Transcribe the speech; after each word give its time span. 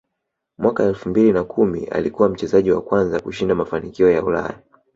Mwaka 0.57 0.83
elfu 0.83 1.09
mbili 1.09 1.33
na 1.33 1.43
kumi 1.43 1.85
alikuwa 1.85 2.29
mchezaji 2.29 2.71
wa 2.71 2.81
kwanza 2.81 3.19
kushinda 3.19 3.55
mafanikio 3.55 4.11
ya 4.11 4.23
Ulaya 4.23 4.59